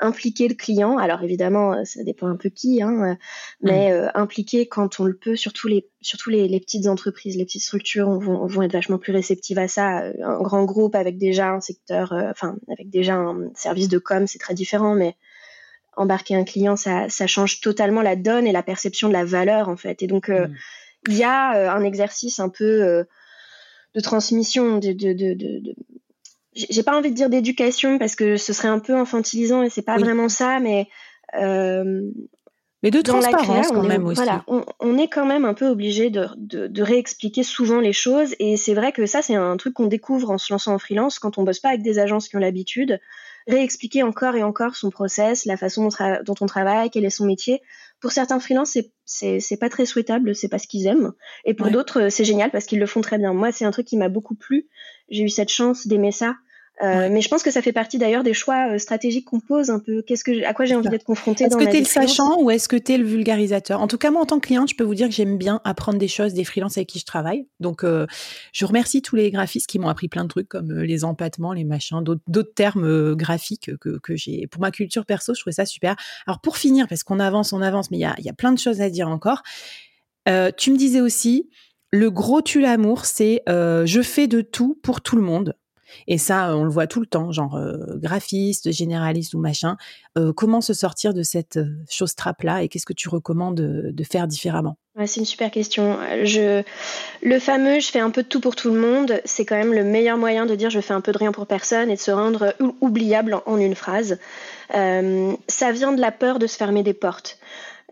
impliquer 0.00 0.48
le 0.48 0.54
client. 0.54 0.98
Alors 0.98 1.22
évidemment, 1.22 1.72
euh, 1.72 1.84
ça 1.84 2.02
dépend 2.04 2.28
un 2.28 2.36
peu 2.36 2.50
qui, 2.50 2.82
hein, 2.82 3.02
euh, 3.02 3.14
mais 3.62 3.90
mm. 3.90 3.94
euh, 3.94 4.08
impliquer 4.14 4.68
quand 4.68 5.00
on 5.00 5.04
le 5.04 5.16
peut, 5.16 5.34
surtout 5.34 5.66
les, 5.66 5.88
surtout 6.00 6.30
les, 6.30 6.46
les 6.46 6.60
petites 6.60 6.86
entreprises, 6.86 7.36
les 7.36 7.44
petites 7.44 7.62
structures 7.62 8.08
vont, 8.18 8.46
vont, 8.46 8.62
être 8.62 8.72
vachement 8.72 8.98
plus 8.98 9.12
réceptives 9.12 9.58
à 9.58 9.68
ça. 9.68 10.04
Un 10.22 10.42
grand 10.42 10.64
groupe 10.64 10.94
avec 10.94 11.18
déjà 11.18 11.50
un 11.50 11.60
secteur, 11.60 12.12
enfin 12.12 12.56
avec 12.70 12.90
déjà 12.90 13.14
un 13.14 13.50
service 13.54 13.88
de 13.88 13.98
com, 13.98 14.26
c'est 14.26 14.38
très 14.38 14.54
différent, 14.54 14.94
mais 14.94 15.16
embarquer 15.98 16.34
un 16.34 16.44
client, 16.44 16.76
ça, 16.76 17.08
change 17.26 17.60
totalement 17.60 18.02
la 18.02 18.16
donne 18.16 18.46
et 18.46 18.52
la 18.52 18.62
perception 18.62 19.08
de 19.08 19.12
la 19.12 19.24
valeur 19.24 19.68
en 19.68 19.76
fait. 19.76 20.02
Et 20.02 20.06
donc 20.06 20.28
euh, 20.28 20.46
mm. 20.46 20.54
il 21.08 21.16
y 21.16 21.24
a 21.24 21.56
euh, 21.56 21.70
un 21.70 21.82
exercice 21.82 22.38
un 22.38 22.48
peu 22.48 22.64
euh, 22.64 23.04
de 23.94 24.00
transmission, 24.00 24.78
de, 24.78 24.92
de, 24.92 25.74
j'ai 26.54 26.82
pas 26.82 26.96
envie 26.96 27.10
de 27.10 27.16
dire 27.16 27.28
d'éducation 27.28 27.98
parce 27.98 28.14
que 28.14 28.36
ce 28.36 28.52
serait 28.52 28.68
un 28.68 28.78
peu 28.78 28.94
infantilisant 28.96 29.62
et 29.62 29.70
c'est 29.70 29.82
pas 29.82 29.98
vraiment 29.98 30.28
ça, 30.28 30.60
mais 30.60 30.88
mais 32.84 32.92
de 32.92 33.00
transparence 33.00 33.72
quand 33.72 33.82
même 33.82 34.06
aussi. 34.06 34.14
Voilà, 34.14 34.44
on, 34.46 34.96
est 34.98 35.08
quand 35.08 35.26
même 35.26 35.44
un 35.44 35.54
peu 35.54 35.66
obligé 35.66 36.10
de, 36.10 36.28
de, 36.36 36.82
réexpliquer 36.82 37.42
souvent 37.42 37.80
les 37.80 37.92
choses 37.92 38.36
et 38.38 38.56
c'est 38.56 38.74
vrai 38.74 38.92
que 38.92 39.04
ça 39.04 39.20
c'est 39.20 39.34
un 39.34 39.56
truc 39.56 39.74
qu'on 39.74 39.86
découvre 39.86 40.30
en 40.30 40.38
se 40.38 40.52
lançant 40.52 40.74
en 40.74 40.78
freelance 40.78 41.18
quand 41.18 41.38
on 41.38 41.42
bosse 41.42 41.58
pas 41.58 41.70
avec 41.70 41.82
des 41.82 41.98
agences 41.98 42.28
qui 42.28 42.36
ont 42.36 42.40
l'habitude 42.40 43.00
réexpliquer 43.48 44.02
encore 44.02 44.36
et 44.36 44.42
encore 44.42 44.76
son 44.76 44.90
process, 44.90 45.44
la 45.44 45.56
façon 45.56 45.88
dont, 46.24 46.34
on 46.40 46.46
travaille, 46.46 46.90
quel 46.90 47.04
est 47.04 47.10
son 47.10 47.26
métier. 47.26 47.60
Pour 48.00 48.12
certains 48.12 48.38
freelances, 48.38 48.78
c'est 49.06 49.56
pas 49.58 49.68
très 49.68 49.86
souhaitable, 49.86 50.34
c'est 50.34 50.48
pas 50.48 50.58
ce 50.58 50.68
qu'ils 50.68 50.86
aiment. 50.86 51.12
Et 51.44 51.54
pour 51.54 51.70
d'autres, 51.70 52.10
c'est 52.10 52.24
génial 52.24 52.50
parce 52.50 52.66
qu'ils 52.66 52.78
le 52.78 52.86
font 52.86 53.00
très 53.00 53.18
bien. 53.18 53.32
Moi, 53.32 53.50
c'est 53.50 53.64
un 53.64 53.70
truc 53.70 53.86
qui 53.86 53.96
m'a 53.96 54.08
beaucoup 54.08 54.34
plu. 54.34 54.68
J'ai 55.08 55.24
eu 55.24 55.28
cette 55.30 55.50
chance 55.50 55.86
d'aimer 55.86 56.12
ça 56.12 56.36
euh, 56.80 57.08
mais 57.10 57.20
je 57.20 57.28
pense 57.28 57.42
que 57.42 57.50
ça 57.50 57.60
fait 57.60 57.72
partie 57.72 57.98
d'ailleurs 57.98 58.22
des 58.22 58.34
choix 58.34 58.72
euh, 58.72 58.78
stratégiques 58.78 59.24
qu'on 59.24 59.40
pose 59.40 59.70
un 59.70 59.80
peu. 59.80 60.02
Qu'est-ce 60.02 60.22
que, 60.22 60.44
à 60.44 60.54
quoi 60.54 60.64
j'ai 60.64 60.76
envie 60.76 60.88
d'être 60.88 61.04
confronté 61.04 61.44
Est-ce 61.44 61.56
que 61.56 61.64
tu 61.64 61.76
es 61.76 61.80
le 61.80 61.84
sachant 61.84 62.40
ou 62.40 62.50
est-ce 62.50 62.68
que 62.68 62.76
tu 62.76 62.92
es 62.92 62.98
le 62.98 63.04
vulgarisateur? 63.04 63.80
En 63.80 63.88
tout 63.88 63.98
cas, 63.98 64.10
moi, 64.10 64.22
en 64.22 64.26
tant 64.26 64.38
que 64.38 64.46
cliente, 64.46 64.70
je 64.70 64.76
peux 64.76 64.84
vous 64.84 64.94
dire 64.94 65.08
que 65.08 65.14
j'aime 65.14 65.38
bien 65.38 65.60
apprendre 65.64 65.98
des 65.98 66.06
choses 66.06 66.34
des 66.34 66.44
freelances 66.44 66.76
avec 66.76 66.88
qui 66.88 67.00
je 67.00 67.04
travaille. 67.04 67.48
Donc, 67.58 67.82
euh, 67.82 68.06
je 68.52 68.64
remercie 68.64 69.02
tous 69.02 69.16
les 69.16 69.30
graphistes 69.32 69.66
qui 69.66 69.80
m'ont 69.80 69.88
appris 69.88 70.08
plein 70.08 70.22
de 70.22 70.28
trucs 70.28 70.48
comme 70.48 70.72
les 70.72 71.04
empattements, 71.04 71.52
les 71.52 71.64
machins, 71.64 72.02
d'autres 72.02 72.54
termes 72.54 73.14
graphiques 73.16 73.76
que, 73.80 73.98
que 73.98 74.14
j'ai. 74.14 74.46
Pour 74.46 74.60
ma 74.60 74.70
culture 74.70 75.04
perso, 75.04 75.34
je 75.34 75.40
trouvais 75.40 75.54
ça 75.54 75.66
super. 75.66 75.96
Alors, 76.26 76.40
pour 76.40 76.58
finir, 76.58 76.86
parce 76.86 77.02
qu'on 77.02 77.18
avance, 77.18 77.52
on 77.52 77.60
avance, 77.60 77.90
mais 77.90 77.96
il 77.96 78.02
y 78.02 78.04
a, 78.04 78.14
y 78.20 78.28
a 78.28 78.34
plein 78.34 78.52
de 78.52 78.58
choses 78.58 78.80
à 78.80 78.88
dire 78.88 79.08
encore. 79.08 79.42
tu 80.26 80.70
me 80.70 80.76
disais 80.76 81.00
aussi, 81.00 81.50
le 81.90 82.10
gros 82.10 82.40
tue 82.40 82.60
l'amour, 82.60 83.04
c'est 83.04 83.42
je 83.48 84.00
fais 84.02 84.28
de 84.28 84.42
tout 84.42 84.78
pour 84.80 85.00
tout 85.00 85.16
le 85.16 85.22
monde. 85.22 85.54
Et 86.06 86.18
ça, 86.18 86.56
on 86.56 86.64
le 86.64 86.70
voit 86.70 86.86
tout 86.86 87.00
le 87.00 87.06
temps, 87.06 87.32
genre 87.32 87.56
euh, 87.56 87.76
graphiste, 87.96 88.70
généraliste 88.72 89.34
ou 89.34 89.38
machin. 89.38 89.76
Euh, 90.16 90.32
comment 90.32 90.60
se 90.60 90.74
sortir 90.74 91.14
de 91.14 91.22
cette 91.22 91.58
euh, 91.58 91.66
chose 91.90 92.14
trappe-là 92.14 92.62
et 92.62 92.68
qu'est-ce 92.68 92.86
que 92.86 92.92
tu 92.92 93.08
recommandes 93.08 93.56
de, 93.56 94.04
faire 94.04 94.26
différemment? 94.26 94.76
C'est 95.04 95.20
une 95.20 95.26
super 95.26 95.50
question. 95.50 95.98
Je... 96.24 96.62
Le 97.22 97.38
fameux 97.38 97.78
je 97.78 97.88
fais 97.88 98.00
un 98.00 98.10
peu 98.10 98.22
de 98.22 98.28
tout 98.28 98.40
pour 98.40 98.56
tout 98.56 98.72
le 98.72 98.80
monde, 98.80 99.20
c'est 99.24 99.44
quand 99.44 99.56
même 99.56 99.72
le 99.72 99.84
meilleur 99.84 100.16
moyen 100.16 100.46
de 100.46 100.54
dire 100.54 100.70
je 100.70 100.80
fais 100.80 100.94
un 100.94 101.00
peu 101.00 101.12
de 101.12 101.18
rien 101.18 101.30
pour 101.30 101.46
personne 101.46 101.90
et 101.90 101.94
de 101.94 102.00
se 102.00 102.10
rendre 102.10 102.54
oubliable 102.80 103.40
en 103.46 103.58
une 103.58 103.74
phrase. 103.74 104.18
ça 104.70 105.72
vient 105.72 105.92
de 105.92 106.00
la 106.00 106.10
peur 106.10 106.38
de 106.38 106.46
se 106.46 106.56
fermer 106.56 106.82
des 106.82 106.94
portes. 106.94 107.38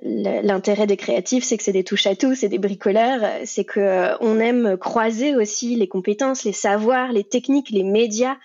L'intérêt 0.03 0.87
des 0.87 0.99
créatifs, 0.99 1.45
c'est 1.45 1.57
que 1.57 1.63
c'est 1.63 1.73
des 1.73 1.85
touches 1.85 2.07
à 2.07 2.15
tout, 2.15 2.35
c'est 2.35 2.51
des 2.51 2.59
bricoleurs, 2.59 3.23
c'est 3.47 3.65
que 3.65 3.81
euh, 3.81 4.17
on 4.21 4.39
aime 4.39 4.77
croiser 4.77 5.35
aussi 5.35 5.75
les 5.75 5.89
compétences, 5.89 6.45
les 6.45 6.53
savoirs, 6.53 7.13
les 7.13 7.25
techniques, 7.25 7.71
les 7.71 7.83
médias. 7.83 8.37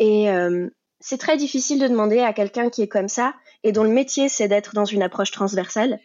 Et 0.00 0.28
euh, 0.30 0.68
c'est 0.98 1.18
très 1.18 1.36
difficile 1.36 1.78
de 1.78 1.86
demander 1.86 2.18
à 2.18 2.32
quelqu'un 2.32 2.70
qui 2.70 2.82
est 2.82 2.88
comme 2.88 3.08
ça 3.08 3.34
et 3.62 3.70
dont 3.70 3.84
le 3.84 3.90
métier 3.90 4.28
c'est 4.28 4.48
d'être 4.48 4.74
dans 4.74 4.84
une 4.84 5.02
approche 5.02 5.30
transversale, 5.30 6.00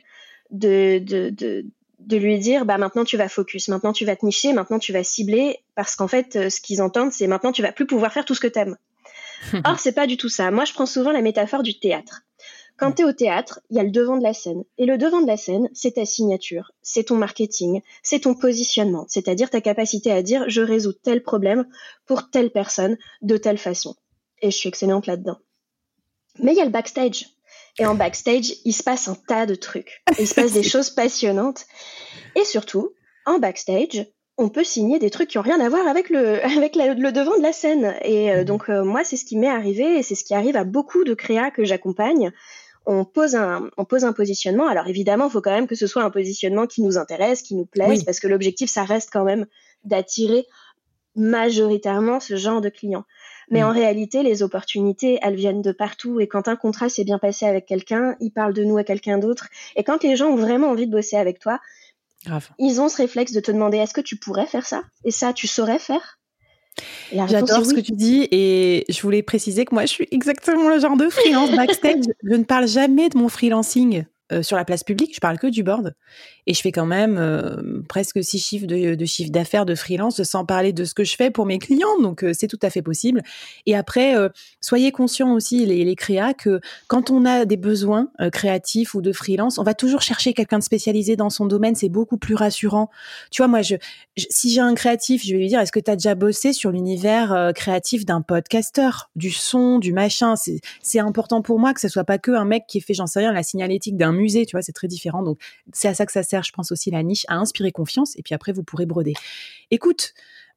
de, 0.51 0.99
de, 0.99 1.29
de, 1.31 1.65
de, 1.99 2.17
lui 2.17 2.37
dire 2.37 2.65
bah 2.65 2.77
maintenant 2.77 3.03
tu 3.03 3.17
vas 3.17 3.27
focus, 3.27 3.67
maintenant 3.69 3.93
tu 3.93 4.05
vas 4.05 4.15
te 4.15 4.25
nicher, 4.25 4.53
maintenant 4.53 4.79
tu 4.79 4.93
vas 4.93 5.03
cibler, 5.03 5.59
parce 5.75 5.95
qu'en 5.95 6.07
fait 6.07 6.35
euh, 6.35 6.49
ce 6.49 6.61
qu'ils 6.61 6.81
entendent 6.81 7.11
c'est 7.11 7.27
maintenant 7.27 7.51
tu 7.51 7.63
vas 7.63 7.71
plus 7.71 7.87
pouvoir 7.87 8.13
faire 8.13 8.25
tout 8.25 8.35
ce 8.35 8.41
que 8.41 8.47
t'aimes. 8.47 8.77
Or 9.65 9.79
c'est 9.79 9.93
pas 9.93 10.05
du 10.05 10.17
tout 10.17 10.29
ça. 10.29 10.51
Moi 10.51 10.65
je 10.65 10.73
prends 10.73 10.85
souvent 10.85 11.11
la 11.11 11.21
métaphore 11.21 11.63
du 11.63 11.79
théâtre. 11.79 12.21
Quand 12.81 12.93
tu 12.93 13.03
es 13.03 13.05
au 13.05 13.13
théâtre, 13.13 13.59
il 13.69 13.77
y 13.77 13.79
a 13.79 13.83
le 13.83 13.91
devant 13.91 14.17
de 14.17 14.23
la 14.23 14.33
scène. 14.33 14.63
Et 14.79 14.87
le 14.87 14.97
devant 14.97 15.21
de 15.21 15.27
la 15.27 15.37
scène, 15.37 15.69
c'est 15.71 15.91
ta 15.91 16.05
signature, 16.05 16.71
c'est 16.81 17.03
ton 17.03 17.15
marketing, 17.15 17.81
c'est 18.01 18.21
ton 18.21 18.33
positionnement, 18.33 19.05
c'est-à-dire 19.07 19.51
ta 19.51 19.61
capacité 19.61 20.11
à 20.11 20.23
dire 20.23 20.45
je 20.47 20.63
résous 20.63 20.93
tel 20.93 21.21
problème 21.21 21.67
pour 22.07 22.31
telle 22.31 22.49
personne 22.49 22.97
de 23.21 23.37
telle 23.37 23.59
façon. 23.59 23.95
Et 24.41 24.49
je 24.49 24.57
suis 24.57 24.67
excellente 24.67 25.05
là-dedans. 25.05 25.37
Mais 26.39 26.53
il 26.53 26.57
y 26.57 26.61
a 26.61 26.65
le 26.65 26.71
backstage. 26.71 27.27
Et 27.77 27.85
en 27.85 27.93
backstage, 27.93 28.55
il 28.65 28.73
se 28.73 28.81
passe 28.81 29.07
un 29.07 29.15
tas 29.27 29.45
de 29.45 29.53
trucs. 29.53 30.01
Il 30.17 30.27
se 30.27 30.33
passe 30.33 30.53
des 30.53 30.63
choses 30.67 30.89
passionnantes. 30.89 31.67
Et 32.35 32.45
surtout, 32.45 32.95
en 33.27 33.37
backstage, 33.37 34.07
on 34.39 34.49
peut 34.49 34.63
signer 34.63 34.97
des 34.97 35.11
trucs 35.11 35.29
qui 35.29 35.37
ont 35.37 35.43
rien 35.43 35.59
à 35.59 35.69
voir 35.69 35.87
avec 35.87 36.09
le, 36.09 36.43
avec 36.57 36.75
le 36.75 37.11
devant 37.11 37.37
de 37.37 37.43
la 37.43 37.53
scène. 37.53 37.93
Et 38.01 38.31
euh, 38.31 38.43
donc, 38.43 38.71
euh, 38.71 38.83
moi, 38.83 39.03
c'est 39.03 39.17
ce 39.17 39.25
qui 39.25 39.37
m'est 39.37 39.47
arrivé 39.47 39.99
et 39.99 40.01
c'est 40.01 40.15
ce 40.15 40.23
qui 40.23 40.33
arrive 40.33 40.55
à 40.55 40.63
beaucoup 40.63 41.03
de 41.03 41.13
créas 41.13 41.51
que 41.51 41.63
j'accompagne 41.63 42.31
on 42.85 43.05
pose 43.05 43.35
un, 43.35 43.69
on 43.77 43.85
pose 43.85 44.05
un 44.05 44.13
positionnement. 44.13 44.67
Alors 44.67 44.87
évidemment, 44.87 45.27
il 45.27 45.31
faut 45.31 45.41
quand 45.41 45.51
même 45.51 45.67
que 45.67 45.75
ce 45.75 45.87
soit 45.87 46.03
un 46.03 46.09
positionnement 46.09 46.67
qui 46.67 46.81
nous 46.81 46.97
intéresse, 46.97 47.41
qui 47.41 47.55
nous 47.55 47.65
plaise, 47.65 48.03
parce 48.03 48.19
que 48.19 48.27
l'objectif, 48.27 48.69
ça 48.69 48.83
reste 48.83 49.09
quand 49.11 49.23
même 49.23 49.45
d'attirer 49.83 50.45
majoritairement 51.15 52.19
ce 52.19 52.35
genre 52.37 52.61
de 52.61 52.69
clients. 52.69 53.05
Mais 53.49 53.63
en 53.63 53.71
réalité, 53.71 54.23
les 54.23 54.43
opportunités, 54.43 55.19
elles 55.21 55.35
viennent 55.35 55.61
de 55.61 55.73
partout. 55.73 56.21
Et 56.21 56.27
quand 56.27 56.47
un 56.47 56.55
contrat 56.55 56.87
s'est 56.87 57.03
bien 57.03 57.19
passé 57.19 57.45
avec 57.45 57.65
quelqu'un, 57.65 58.15
il 58.21 58.31
parle 58.31 58.53
de 58.53 58.63
nous 58.63 58.77
à 58.77 58.85
quelqu'un 58.85 59.17
d'autre. 59.17 59.49
Et 59.75 59.83
quand 59.83 60.03
les 60.03 60.15
gens 60.15 60.27
ont 60.27 60.37
vraiment 60.37 60.69
envie 60.69 60.87
de 60.87 60.91
bosser 60.91 61.17
avec 61.17 61.39
toi, 61.39 61.59
ils 62.59 62.79
ont 62.79 62.87
ce 62.87 62.97
réflexe 62.97 63.33
de 63.33 63.41
te 63.41 63.51
demander 63.51 63.77
est-ce 63.77 63.93
que 63.93 63.99
tu 63.99 64.15
pourrais 64.15 64.45
faire 64.45 64.65
ça? 64.65 64.83
Et 65.03 65.11
ça, 65.11 65.33
tu 65.33 65.47
saurais 65.47 65.79
faire? 65.79 66.19
J'adore 67.11 67.65
ce 67.65 67.73
que 67.73 67.79
tu 67.79 67.91
dis 67.91 68.27
et 68.31 68.85
je 68.89 69.01
voulais 69.01 69.21
préciser 69.21 69.65
que 69.65 69.73
moi, 69.73 69.83
je 69.83 69.91
suis 69.91 70.07
exactement 70.11 70.69
le 70.69 70.79
genre 70.79 70.97
de 70.97 71.09
freelance 71.09 71.51
backstage. 71.51 72.03
je 72.23 72.35
ne 72.35 72.43
parle 72.43 72.67
jamais 72.67 73.09
de 73.09 73.17
mon 73.17 73.29
freelancing 73.29 74.05
euh, 74.31 74.43
sur 74.43 74.55
la 74.55 74.65
place 74.65 74.83
publique, 74.83 75.13
je 75.15 75.19
parle 75.19 75.37
que 75.37 75.47
du 75.47 75.63
board. 75.63 75.93
Et 76.47 76.53
je 76.53 76.61
fais 76.61 76.71
quand 76.71 76.85
même 76.85 77.17
euh, 77.17 77.81
presque 77.87 78.23
six 78.23 78.39
chiffres 78.39 78.65
de, 78.65 79.05
chiffre 79.05 79.31
d'affaires 79.31 79.65
de 79.65 79.75
freelance 79.75 80.21
sans 80.23 80.45
parler 80.45 80.73
de 80.73 80.85
ce 80.85 80.93
que 80.93 81.03
je 81.03 81.15
fais 81.15 81.31
pour 81.31 81.45
mes 81.45 81.59
clients. 81.59 81.99
Donc, 82.01 82.23
euh, 82.23 82.31
c'est 82.33 82.47
tout 82.47 82.59
à 82.61 82.69
fait 82.69 82.81
possible. 82.81 83.21
Et 83.65 83.75
après, 83.75 84.15
soyez 84.59 84.91
conscients 84.91 85.33
aussi, 85.33 85.65
les, 85.65 85.83
les 85.83 85.95
créas, 85.95 86.33
que 86.33 86.59
quand 86.87 87.11
on 87.11 87.25
a 87.25 87.45
des 87.45 87.57
besoins 87.57 88.09
créatifs 88.31 88.93
ou 88.95 89.01
de 89.01 89.11
freelance, 89.11 89.57
on 89.57 89.63
va 89.63 89.73
toujours 89.73 90.01
chercher 90.01 90.33
quelqu'un 90.33 90.59
de 90.59 90.63
spécialisé 90.63 91.15
dans 91.15 91.29
son 91.29 91.45
domaine. 91.45 91.75
C'est 91.75 91.89
beaucoup 91.89 92.17
plus 92.17 92.35
rassurant. 92.35 92.89
Tu 93.29 93.41
vois, 93.41 93.47
moi, 93.47 93.61
je, 93.61 93.75
si 94.17 94.51
j'ai 94.51 94.61
un 94.61 94.73
créatif, 94.73 95.23
je 95.25 95.33
vais 95.33 95.39
lui 95.39 95.47
dire, 95.47 95.59
est-ce 95.59 95.71
que 95.71 95.79
tu 95.79 95.91
as 95.91 95.95
déjà 95.95 96.15
bossé 96.15 96.53
sur 96.53 96.71
l'univers 96.71 97.51
créatif 97.55 98.05
d'un 98.05 98.21
podcasteur, 98.21 99.09
du 99.15 99.31
son, 99.31 99.79
du 99.79 99.93
machin 99.93 100.35
C'est 100.81 100.99
important 100.99 101.41
pour 101.41 101.59
moi 101.59 101.73
que 101.73 101.81
ce 101.81 101.87
soit 101.87 102.03
pas 102.03 102.17
que 102.17 102.31
un 102.31 102.45
mec 102.45 102.65
qui 102.67 102.81
fait, 102.81 102.93
j'en 102.93 103.07
sais 103.07 103.19
rien, 103.19 103.33
la 103.33 103.43
signalétique 103.43 103.97
d'un 103.97 104.11
tu 104.27 104.51
vois, 104.51 104.61
c'est 104.61 104.73
très 104.73 104.87
différent. 104.87 105.23
Donc, 105.23 105.39
c'est 105.73 105.87
à 105.87 105.93
ça 105.93 106.05
que 106.05 106.11
ça 106.11 106.23
sert, 106.23 106.43
je 106.43 106.51
pense 106.51 106.71
aussi, 106.71 106.91
la 106.91 107.03
niche, 107.03 107.25
à 107.27 107.35
inspirer 107.35 107.71
confiance. 107.71 108.15
Et 108.17 108.23
puis 108.23 108.35
après, 108.35 108.51
vous 108.51 108.63
pourrez 108.63 108.85
broder. 108.85 109.13
Écoute, 109.71 110.13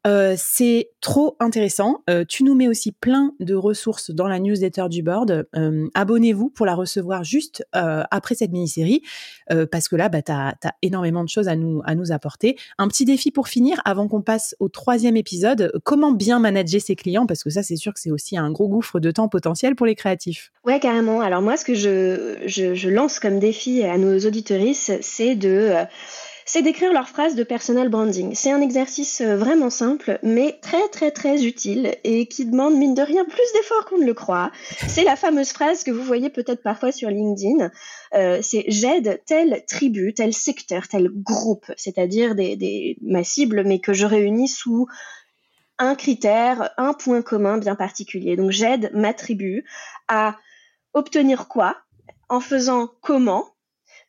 euh, 0.06 0.34
c'est 0.36 0.90
trop 1.00 1.36
intéressant. 1.40 2.02
Euh, 2.10 2.24
tu 2.28 2.44
nous 2.44 2.54
mets 2.54 2.68
aussi 2.68 2.92
plein 2.92 3.32
de 3.40 3.54
ressources 3.54 4.10
dans 4.10 4.28
la 4.28 4.38
newsletter 4.38 4.86
du 4.90 5.02
board. 5.02 5.46
Euh, 5.56 5.88
abonnez-vous 5.94 6.50
pour 6.50 6.66
la 6.66 6.74
recevoir 6.74 7.24
juste 7.24 7.66
après 7.72 8.34
cette 8.34 8.52
mini-série, 8.52 9.02
parce 9.70 9.88
que 9.88 9.96
là, 9.96 10.08
bah, 10.08 10.22
tu 10.22 10.32
as, 10.32 10.54
énormément 10.82 11.24
de 11.24 11.28
choses 11.28 11.48
à 11.48 11.56
nous, 11.56 11.82
à 11.84 11.94
nous 11.94 12.12
apporter. 12.12 12.56
Un 12.78 12.88
petit 12.88 13.04
défi 13.04 13.30
pour 13.30 13.48
finir, 13.48 13.80
avant 13.84 14.08
qu'on 14.08 14.22
passe 14.22 14.54
au 14.60 14.68
troisième 14.68 15.16
épisode, 15.16 15.72
comment 15.84 16.12
bien 16.12 16.38
manager 16.38 16.80
ses 16.80 16.96
clients, 16.96 17.26
parce 17.26 17.42
que 17.42 17.50
ça, 17.50 17.62
c'est 17.62 17.76
sûr 17.76 17.92
que 17.92 18.00
c'est 18.00 18.10
aussi 18.10 18.36
un 18.36 18.50
gros 18.50 18.68
gouffre 18.68 19.00
de 19.00 19.10
temps 19.10 19.28
potentiel 19.28 19.74
pour 19.74 19.86
les 19.86 19.94
créatifs. 19.94 20.52
Ouais, 20.64 20.80
carrément. 20.80 21.20
Alors 21.20 21.42
moi, 21.42 21.56
ce 21.56 21.64
que 21.64 21.74
je, 21.74 22.42
je, 22.46 22.88
lance 22.88 23.18
comme 23.18 23.38
défi 23.38 23.82
à 23.82 23.98
nos 23.98 24.18
auditoristes, 24.18 24.98
c'est 25.00 25.34
de 25.34 25.72
c'est 26.46 26.62
d'écrire 26.62 26.92
leur 26.92 27.08
phrase 27.08 27.34
de 27.34 27.42
personal 27.42 27.88
branding. 27.88 28.34
C'est 28.34 28.50
un 28.50 28.60
exercice 28.60 29.20
euh, 29.20 29.36
vraiment 29.36 29.70
simple, 29.70 30.18
mais 30.22 30.58
très 30.60 30.88
très 30.88 31.10
très 31.10 31.44
utile 31.44 31.96
et 32.04 32.26
qui 32.26 32.44
demande 32.44 32.76
mine 32.76 32.94
de 32.94 33.02
rien 33.02 33.24
plus 33.24 33.52
d'efforts 33.54 33.86
qu'on 33.86 33.98
ne 33.98 34.04
le 34.04 34.14
croit. 34.14 34.52
C'est 34.88 35.04
la 35.04 35.16
fameuse 35.16 35.52
phrase 35.52 35.84
que 35.84 35.90
vous 35.90 36.02
voyez 36.02 36.30
peut-être 36.30 36.62
parfois 36.62 36.92
sur 36.92 37.08
LinkedIn. 37.08 37.70
Euh, 38.14 38.40
c'est 38.42 38.64
j'aide 38.68 39.22
telle 39.26 39.64
tribu, 39.66 40.12
tel 40.12 40.34
secteur, 40.34 40.86
tel 40.88 41.08
groupe, 41.08 41.70
c'est-à-dire 41.76 42.34
des, 42.34 42.56
des, 42.56 42.98
ma 43.02 43.24
cible, 43.24 43.64
mais 43.64 43.78
que 43.78 43.92
je 43.92 44.06
réunis 44.06 44.48
sous 44.48 44.86
un 45.78 45.94
critère, 45.94 46.70
un 46.76 46.92
point 46.92 47.22
commun 47.22 47.58
bien 47.58 47.74
particulier. 47.74 48.36
Donc 48.36 48.50
j'aide 48.50 48.90
ma 48.94 49.14
tribu 49.14 49.64
à 50.08 50.36
obtenir 50.92 51.48
quoi 51.48 51.78
en 52.28 52.40
faisant 52.40 52.90
comment, 53.00 53.48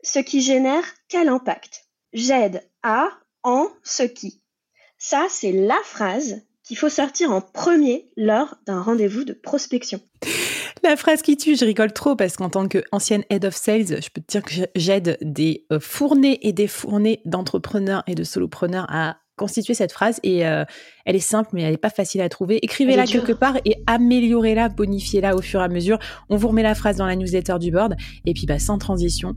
ce 0.04 0.20
qui 0.20 0.42
génère 0.42 0.84
quel 1.10 1.30
impact 1.30 1.85
j'aide 2.16 2.68
à, 2.82 3.10
en, 3.44 3.70
ce 3.84 4.04
qui. 4.04 4.42
Ça, 4.98 5.28
c'est 5.30 5.52
la 5.52 5.78
phrase 5.84 6.42
qu'il 6.64 6.78
faut 6.78 6.90
sortir 6.90 7.32
en 7.32 7.42
premier 7.42 8.10
lors 8.18 8.56
d'un 8.66 8.82
rendez-vous 8.82 9.24
de 9.24 9.34
prospection. 9.34 10.02
La 10.84 10.96
phrase 10.96 11.22
qui 11.22 11.38
tue, 11.38 11.56
je 11.56 11.66
rigole 11.66 11.94
trop 11.94 12.16
parce 12.16 12.38
qu'en 12.38 12.50
tant 12.50 12.68
qu'ancienne 12.68 13.24
head 13.30 13.46
of 13.46 13.56
sales, 13.56 14.02
je 14.02 14.10
peux 14.10 14.22
te 14.22 14.32
dire 14.32 14.42
que 14.42 14.54
j'aide 14.76 15.18
des 15.22 15.68
euh, 15.72 15.80
fournées 15.80 16.40
et 16.48 16.54
des 16.54 16.68
fournées 16.68 17.22
d'entrepreneurs 17.26 18.04
et 18.08 18.16
de 18.16 18.24
solopreneurs 18.24 18.88
à 18.90 19.18
constituer 19.36 19.74
cette 19.74 19.92
phrase 19.92 20.20
et 20.24 20.48
euh, 20.48 20.64
elle 21.06 21.16
est 21.16 21.20
simple 21.20 21.50
mais 21.54 21.64
elle 21.64 21.72
n'est 21.72 21.78
pas 21.78 21.90
facile 21.90 22.22
à 22.22 22.30
trouver. 22.30 22.60
Écrivez-la 22.62 23.06
quelque 23.06 23.34
part 23.34 23.58
et 23.66 23.78
améliorez-la, 23.86 24.70
bonifiez-la 24.70 25.36
au 25.36 25.42
fur 25.42 25.60
et 25.60 25.64
à 25.64 25.68
mesure. 25.68 26.00
On 26.30 26.38
vous 26.38 26.48
remet 26.48 26.64
la 26.64 26.76
phrase 26.76 26.98
dans 26.98 27.06
la 27.06 27.16
newsletter 27.16 27.58
du 27.60 27.72
board 27.72 27.96
et 28.26 28.34
puis 28.34 28.46
bah, 28.46 28.60
sans 28.60 28.78
transition, 28.78 29.36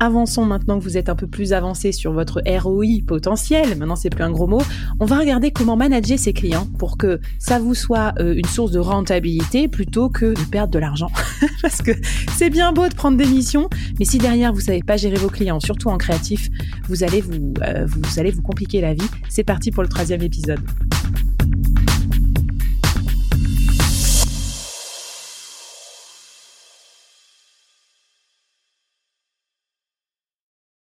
avançons 0.00 0.44
maintenant 0.44 0.78
que 0.78 0.84
vous 0.84 0.96
êtes 0.96 1.08
un 1.08 1.14
peu 1.14 1.26
plus 1.26 1.52
avancé 1.52 1.92
sur 1.92 2.12
votre 2.12 2.42
ROI 2.46 3.02
potentiel. 3.06 3.76
Maintenant 3.76 3.96
c'est 3.96 4.10
plus 4.10 4.24
un 4.24 4.32
gros 4.32 4.46
mot. 4.46 4.62
On 5.00 5.06
va 5.06 5.18
regarder 5.18 5.50
comment 5.52 5.76
manager 5.76 6.18
ses 6.18 6.32
clients 6.32 6.66
pour 6.78 6.98
que 6.98 7.20
ça 7.38 7.58
vous 7.58 7.74
soit 7.74 8.14
euh, 8.18 8.34
une 8.34 8.46
source 8.46 8.72
de 8.72 8.80
rentabilité 8.80 9.68
plutôt 9.68 10.08
que 10.08 10.26
de 10.26 10.50
perdre 10.50 10.72
de 10.72 10.78
l'argent. 10.78 11.10
Parce 11.62 11.82
que 11.82 11.92
c'est 12.36 12.50
bien 12.50 12.72
beau 12.72 12.88
de 12.88 12.94
prendre 12.94 13.16
des 13.16 13.26
missions, 13.26 13.68
mais 13.98 14.04
si 14.04 14.18
derrière 14.18 14.52
vous 14.52 14.60
savez 14.60 14.82
pas 14.82 14.96
gérer 14.96 15.16
vos 15.16 15.28
clients, 15.28 15.60
surtout 15.60 15.88
en 15.88 15.98
créatif, 15.98 16.48
vous 16.88 17.04
allez 17.04 17.20
vous, 17.20 17.54
euh, 17.62 17.86
vous 17.86 18.18
allez 18.18 18.30
vous 18.30 18.42
compliquer 18.42 18.80
la 18.80 18.94
vie 18.94 19.08
c'est 19.28 19.44
parti 19.44 19.70
pour 19.70 19.82
le 19.82 19.88
troisième 19.88 20.22
épisode. 20.22 20.60